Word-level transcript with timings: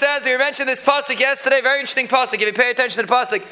says, 0.00 0.24
we 0.24 0.36
mentioned 0.38 0.68
this 0.68 0.80
pasuk 0.80 1.20
yesterday, 1.20 1.60
very 1.60 1.78
interesting 1.78 2.08
pasuk. 2.08 2.34
If 2.34 2.40
you 2.40 2.52
pay 2.52 2.70
attention 2.70 3.02
to 3.02 3.06
the 3.06 3.12
pasuk. 3.12 3.42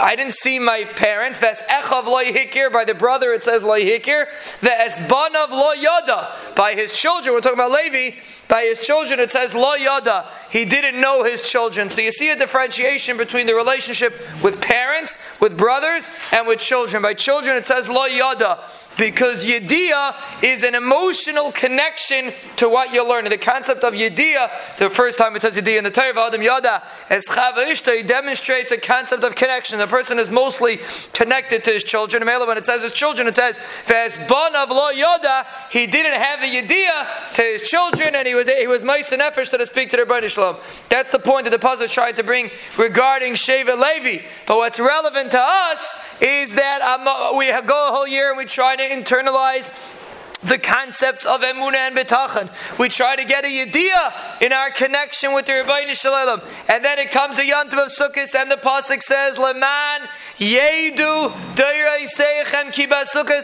I 0.00 0.14
didn't 0.14 0.32
see 0.32 0.58
my 0.58 0.84
parents. 0.84 1.38
Ves 1.38 1.62
echav 1.68 2.04
lo 2.04 2.22
hikir. 2.22 2.72
By 2.72 2.84
the 2.84 2.94
brother, 2.94 3.32
it 3.32 3.42
says 3.42 3.62
lo 3.62 3.78
hikir. 3.78 4.26
Ves 4.60 5.00
banav 5.02 5.50
lo 5.50 5.72
yada. 5.72 6.32
By 6.54 6.72
his 6.72 6.98
children, 6.98 7.34
we're 7.34 7.40
talking 7.40 7.58
about 7.58 7.72
Levi. 7.72 8.16
By 8.48 8.62
his 8.62 8.86
children, 8.86 9.20
it 9.20 9.30
says 9.30 9.54
lo 9.54 9.74
yada. 9.74 10.26
He 10.50 10.64
didn't 10.64 11.00
know 11.00 11.24
his 11.24 11.42
children. 11.42 11.88
So 11.88 12.00
you 12.00 12.12
see 12.12 12.30
a 12.30 12.36
differentiation 12.36 13.16
between 13.16 13.46
the 13.46 13.54
relationship 13.54 14.14
with 14.42 14.60
parents, 14.60 15.18
with 15.40 15.58
brothers, 15.58 16.10
and 16.32 16.46
with 16.46 16.58
children. 16.58 17.02
By 17.02 17.14
children, 17.14 17.56
it 17.56 17.66
says 17.66 17.88
lo 17.88 18.06
yada 18.06 18.60
because 18.98 19.46
yediyah 19.46 20.42
is 20.42 20.64
an 20.64 20.74
emotional 20.74 21.52
connection 21.52 22.32
to 22.56 22.68
what 22.68 22.92
you 22.92 23.08
learn. 23.08 23.24
The 23.24 23.38
concept 23.58 23.82
of 23.82 23.92
yediyah, 23.92 24.76
the 24.76 24.88
first 24.88 25.18
time 25.18 25.34
it 25.34 25.42
says 25.42 25.56
yediyah 25.56 25.78
in 25.78 25.84
the 25.84 25.90
Torah, 25.90 26.26
Adam 26.26 26.40
Yada, 26.40 26.80
as 27.10 27.26
Chava 27.26 28.06
demonstrates 28.06 28.70
a 28.70 28.78
concept 28.78 29.24
of 29.24 29.34
connection. 29.34 29.78
The 29.78 29.86
person 29.88 30.20
is 30.20 30.30
mostly 30.30 30.78
connected 31.12 31.64
to 31.64 31.72
his 31.72 31.82
children. 31.82 32.24
When 32.24 32.56
it 32.56 32.64
says 32.64 32.82
his 32.82 32.92
children, 32.92 33.26
it 33.26 33.34
says, 33.34 33.58
Ves 33.86 34.20
bon 34.28 34.54
of 34.54 34.70
lo 34.70 34.92
yoda, 34.92 35.44
he 35.72 35.88
didn't 35.88 36.20
have 36.20 36.40
a 36.40 36.46
yediyah 36.46 37.34
to 37.34 37.42
his 37.42 37.68
children, 37.68 38.14
and 38.14 38.28
he 38.28 38.34
was 38.34 38.48
he 38.48 38.68
was 38.68 38.84
mice 38.84 39.10
and 39.10 39.20
efforts 39.20 39.50
to 39.50 39.66
speak 39.66 39.88
to 39.90 39.96
their 39.96 40.06
Ribono 40.06 40.28
Shel 40.28 40.54
Olam. 40.54 40.88
That's 40.88 41.10
the 41.10 41.18
point 41.18 41.44
that 41.44 41.50
the 41.50 41.58
puzzle 41.58 41.86
is 41.86 41.92
trying 41.92 42.14
to 42.14 42.22
bring 42.22 42.50
regarding 42.76 43.32
Sheva 43.32 43.76
Levi. 43.76 44.24
But 44.46 44.58
what's 44.58 44.78
relevant 44.78 45.32
to 45.32 45.40
us 45.40 45.96
is 46.20 46.54
that 46.54 46.80
um, 46.82 47.36
we 47.36 47.50
go 47.66 47.88
a 47.88 47.92
whole 47.92 48.06
year 48.06 48.28
and 48.28 48.38
we 48.38 48.44
try 48.44 48.76
to 48.76 48.82
internalize 48.82 49.72
the 50.44 50.58
concepts 50.58 51.26
of 51.26 51.40
emunah 51.40 51.88
and 51.88 51.96
bitachon. 51.96 52.78
We 52.78 52.88
try 52.88 53.16
to 53.16 53.24
get 53.24 53.44
a 53.44 53.48
yediyah 53.48 54.42
in 54.42 54.52
our 54.52 54.70
connection 54.70 55.34
with 55.34 55.46
the 55.46 55.52
Ribono 55.52 56.00
Shel 56.00 56.12
Olam, 56.12 56.44
and 56.68 56.84
then 56.84 56.98
it 56.98 57.10
comes 57.10 57.38
a 57.38 57.42
yontiv 57.42 57.72
of 57.72 57.90
Sukkot, 57.90 58.34
and 58.34 58.50
the 58.50 58.56
pasuk 58.56 59.02
says, 59.02 59.38
"Leman 59.38 60.08
yedu 60.38 61.32
seichem 61.56 62.72
kiba 62.72 63.02
Sukkot 63.02 63.42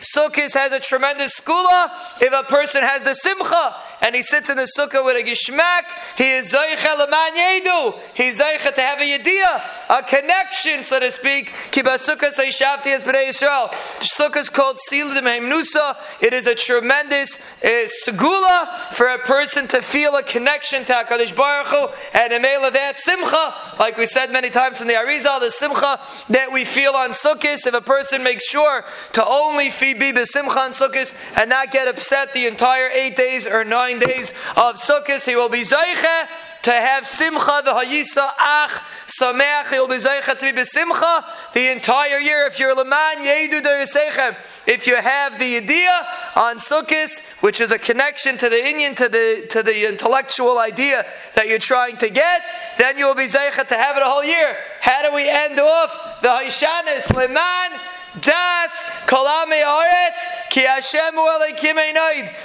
Sukkot 0.00 0.54
has 0.54 0.72
a 0.72 0.80
tremendous 0.80 1.40
segula. 1.40 1.90
If 2.20 2.32
a 2.32 2.44
person 2.44 2.82
has 2.82 3.02
the 3.02 3.14
simcha 3.14 3.76
and 4.00 4.14
he 4.14 4.22
sits 4.22 4.50
in 4.50 4.56
the 4.56 4.68
sukkah 4.78 5.04
with 5.04 5.16
a 5.16 5.28
gishmak, 5.28 5.82
he 6.16 6.30
is 6.30 6.52
zeicha 6.52 6.98
leman 6.98 7.34
yedu. 7.34 7.98
He's 8.14 8.40
zeicha 8.40 8.74
to 8.74 8.80
have 8.80 9.00
a 9.00 9.18
yediyah, 9.18 9.98
a 9.98 10.02
connection, 10.02 10.82
so 10.82 11.00
to 11.00 11.10
speak. 11.10 11.52
Kiba 11.70 11.96
Sukkot 11.98 12.38
seishafti 12.38 12.94
as 12.94 13.04
b'nei 13.04 13.28
Yisrael. 13.28 13.70
Sukkah 14.00 14.38
is 14.38 14.50
called 14.50 14.78
Siladim 14.90 15.24
Heimnusa. 15.24 15.87
It 16.20 16.32
is 16.32 16.46
a 16.46 16.54
tremendous 16.54 17.38
uh, 17.62 17.86
segula 17.86 18.92
for 18.92 19.08
a 19.08 19.18
person 19.18 19.66
to 19.68 19.82
feel 19.82 20.16
a 20.16 20.22
connection 20.22 20.84
to 20.84 20.92
HaKadosh 20.92 21.36
Baruch 21.36 21.66
Hu, 21.68 21.88
and 22.14 22.32
a 22.32 22.40
male 22.40 22.64
of 22.64 22.72
that 22.72 22.98
simcha, 22.98 23.54
like 23.78 23.96
we 23.96 24.06
said 24.06 24.30
many 24.30 24.50
times 24.50 24.80
in 24.80 24.88
the 24.88 24.94
Arizal, 24.94 25.40
the 25.40 25.50
simcha 25.50 26.00
that 26.30 26.50
we 26.52 26.64
feel 26.64 26.92
on 26.92 27.10
Sukkot. 27.10 27.66
If 27.66 27.74
a 27.74 27.80
person 27.80 28.22
makes 28.22 28.48
sure 28.48 28.84
to 29.12 29.26
only 29.26 29.70
feed 29.70 29.98
be 29.98 30.12
simcha 30.24 30.58
on 30.58 30.70
Sukkot 30.70 31.14
and 31.36 31.50
not 31.50 31.70
get 31.70 31.88
upset 31.88 32.32
the 32.32 32.46
entire 32.46 32.88
eight 32.88 33.16
days 33.16 33.46
or 33.46 33.64
nine 33.64 33.98
days 33.98 34.30
of 34.56 34.76
Sukkot, 34.76 35.26
he 35.26 35.36
will 35.36 35.48
be 35.48 35.60
zayche 35.60 36.28
to 36.68 36.74
have 36.74 37.06
simcha, 37.06 37.62
the 37.64 37.70
hayisa 37.70 38.28
ach 38.38 38.82
sameach, 39.06 39.72
you'll 39.72 39.88
be 39.88 39.94
zeicha 39.94 40.38
to 40.38 40.52
be 40.52 40.60
besimcha 40.60 41.24
the 41.54 41.72
entire 41.72 42.18
year. 42.18 42.46
If 42.46 42.60
you're 42.60 42.74
leman 42.74 43.20
yedu 43.20 43.62
derisechem, 43.62 44.36
if 44.66 44.86
you 44.86 44.96
have 44.96 45.38
the 45.38 45.56
idea 45.56 46.06
on 46.36 46.58
sukkis, 46.58 47.42
which 47.42 47.62
is 47.62 47.72
a 47.72 47.78
connection 47.78 48.36
to 48.36 48.50
the 48.50 48.62
Indian, 48.62 48.94
to 48.96 49.08
the 49.08 49.46
to 49.48 49.62
the 49.62 49.88
intellectual 49.88 50.58
idea 50.58 51.06
that 51.34 51.48
you're 51.48 51.58
trying 51.58 51.96
to 51.96 52.10
get, 52.10 52.42
then 52.76 52.98
you 52.98 53.06
will 53.06 53.14
be 53.14 53.24
zeicha 53.24 53.66
to 53.66 53.74
have 53.74 53.96
it 53.96 54.02
a 54.02 54.06
whole 54.06 54.24
year. 54.24 54.58
How 54.82 55.08
do 55.08 55.14
we 55.14 55.26
end 55.26 55.58
off 55.58 56.20
the 56.20 56.28
haishanis 56.28 57.16
leman? 57.16 57.80
Das 58.20 58.84
kolame 59.06 59.62
oretz 59.64 60.47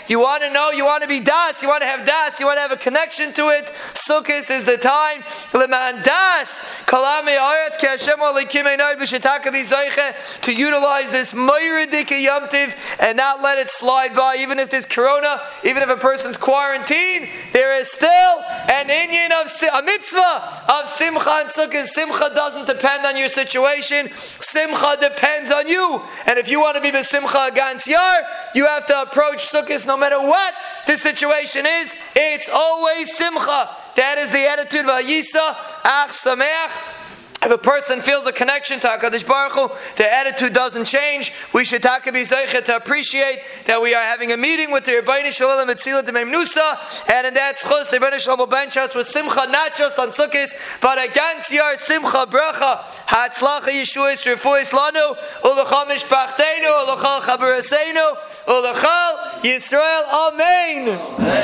You 0.08 0.20
want 0.20 0.44
to 0.44 0.50
know? 0.52 0.70
You 0.70 0.86
want 0.86 1.02
to 1.02 1.08
be 1.10 1.20
das? 1.20 1.64
You 1.64 1.70
want 1.70 1.82
to 1.82 1.88
have 1.88 2.06
das? 2.06 2.40
You 2.40 2.46
want 2.46 2.58
to 2.58 2.62
have 2.62 2.72
a 2.72 2.78
connection 2.78 3.34
to 3.34 3.50
it? 3.50 3.72
Sukkot 3.96 4.52
is 4.52 4.66
the 4.66 4.78
time. 4.78 5.24
To 10.42 10.54
utilize 10.54 11.12
this 11.12 11.34
moyridika 11.34 12.24
yomtiv 12.24 12.76
and 13.00 13.18
not 13.18 13.42
let 13.42 13.58
it 13.58 13.72
slide 13.72 14.14
by. 14.14 14.36
Even 14.40 14.60
if 14.60 14.70
there's 14.70 14.86
corona, 14.86 15.42
even 15.64 15.82
if 15.82 15.90
a 15.90 15.98
person's 15.98 16.38
quarantined, 16.38 17.28
there 17.52 17.76
is 17.76 17.92
still 17.92 18.44
an 18.70 18.92
Indian 18.92 19.32
of 19.32 19.48
a 19.74 19.82
mitzvah 19.82 20.62
of 20.70 20.88
simcha 20.88 21.32
and 21.32 21.50
sukkah. 21.50 21.86
Simcha 21.86 22.30
doesn't 22.36 22.68
depend 22.68 23.06
on 23.06 23.18
your 23.18 23.28
situation. 23.28 24.10
Simcha 24.14 24.98
depends 25.00 25.50
on 25.50 25.68
you. 25.68 26.02
And 26.28 26.38
if 26.38 26.52
you 26.52 26.60
want 26.60 26.76
to 26.76 26.82
be 26.82 26.92
besimcha 26.92 27.50
against 27.50 27.88
yar, 28.04 28.24
you 28.56 28.66
have 28.66 28.86
to 28.86 29.02
approach 29.02 29.40
sukkahs 29.40 29.86
no 29.88 29.98
matter 29.98 30.20
what 30.20 30.54
the 30.88 30.98
situation 30.98 31.66
is. 31.66 31.96
It's 32.16 32.50
always 32.50 33.16
simcha. 33.16 33.76
That 33.96 34.18
is 34.18 34.30
the 34.30 34.50
attitude 34.50 34.82
of 34.82 34.92
Ayisa, 34.92 35.56
Ach 35.84 36.10
Sameach. 36.10 36.93
If 37.46 37.52
a 37.52 37.58
person 37.58 38.02
feels 38.02 38.26
a 38.26 38.32
connection 38.32 38.80
to 38.80 38.88
HaKadosh 38.88 39.28
Baruch 39.28 39.52
Hu, 39.52 39.70
the 39.98 40.12
attitude 40.12 40.54
doesn't 40.54 40.86
change. 40.86 41.34
We 41.54 41.66
should 41.66 41.84
take 41.84 42.04
to 42.04 42.76
appreciate 42.76 43.40
that 43.66 43.82
we 43.82 43.94
are 43.94 44.02
having 44.02 44.32
a 44.32 44.38
meeting 44.38 44.72
with 44.72 44.86
the 44.86 44.94
Ribono 44.94 45.30
Shel 45.30 45.50
Olam 45.50 45.68
Mitzila 45.68 46.04
Demem 46.04 46.34
Nusa, 46.34 47.10
and 47.10 47.28
in 47.28 47.34
that 47.34 47.58
schus, 47.58 47.90
the 47.90 47.98
Ribono 47.98 48.18
Shel 48.18 48.38
Olam 48.38 48.40
will 48.40 48.48
bench 48.48 48.78
us 48.78 48.96
with 48.96 49.08
Simcha, 49.08 49.46
not 49.50 49.76
just 49.76 50.00
on 50.00 50.10
Sukkot, 50.10 50.54
but 50.80 51.04
against 51.04 51.52
Yar 51.52 51.76
Simcha 51.76 52.26
Bracha, 52.26 52.80
Hatzlacha 53.08 53.72
Yeshuas 53.72 54.24
Refuis 54.24 54.72
Lanu, 54.72 55.16
Ulachal 55.42 55.88
Mishpachtenu, 55.88 56.72
Ulachal 56.86 57.20
Chabaraseinu, 57.22 58.16
Ulachal 58.48 59.42
Yisrael. 59.42 60.04
Amen. 60.14 61.44